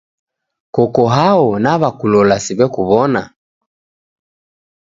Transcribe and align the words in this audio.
Koko 0.75 1.03
hao, 1.15 1.43
naw'akulola 1.63 2.35
siw'ekuw'ona? 2.45 3.23